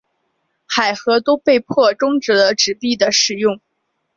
[0.65, 3.61] 海合都被迫中止了纸币的使用。